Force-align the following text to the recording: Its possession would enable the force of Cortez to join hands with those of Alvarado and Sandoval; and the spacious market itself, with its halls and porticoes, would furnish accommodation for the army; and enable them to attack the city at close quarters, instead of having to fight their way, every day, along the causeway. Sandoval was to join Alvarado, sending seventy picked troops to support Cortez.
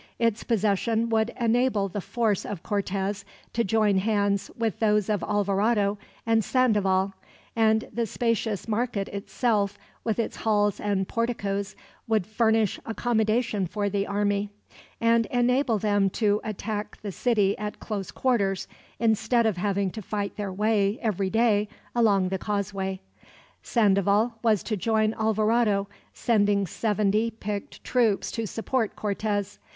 Its 0.17 0.43
possession 0.43 1.09
would 1.09 1.31
enable 1.39 1.87
the 1.87 2.01
force 2.01 2.43
of 2.43 2.63
Cortez 2.63 3.23
to 3.53 3.63
join 3.63 3.99
hands 3.99 4.49
with 4.57 4.79
those 4.79 5.09
of 5.09 5.21
Alvarado 5.21 5.99
and 6.25 6.43
Sandoval; 6.43 7.13
and 7.55 7.87
the 7.93 8.07
spacious 8.07 8.67
market 8.67 9.07
itself, 9.09 9.77
with 10.03 10.17
its 10.17 10.37
halls 10.37 10.79
and 10.79 11.07
porticoes, 11.07 11.75
would 12.07 12.25
furnish 12.25 12.79
accommodation 12.83 13.67
for 13.67 13.91
the 13.91 14.07
army; 14.07 14.49
and 14.99 15.27
enable 15.27 15.77
them 15.77 16.09
to 16.09 16.41
attack 16.43 16.97
the 17.03 17.11
city 17.11 17.55
at 17.59 17.79
close 17.79 18.09
quarters, 18.09 18.67
instead 18.97 19.45
of 19.45 19.57
having 19.57 19.91
to 19.91 20.01
fight 20.01 20.35
their 20.35 20.51
way, 20.51 20.97
every 21.03 21.29
day, 21.29 21.69
along 21.95 22.29
the 22.29 22.39
causeway. 22.39 22.99
Sandoval 23.61 24.33
was 24.41 24.63
to 24.63 24.75
join 24.75 25.13
Alvarado, 25.13 25.87
sending 26.11 26.65
seventy 26.65 27.29
picked 27.29 27.83
troops 27.83 28.31
to 28.31 28.47
support 28.47 28.95
Cortez. 28.95 29.59